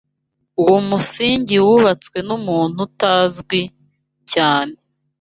[0.61, 3.61] Uwo musingi wubatswe n’umuntu utari uzwi
[4.31, 4.75] cyane.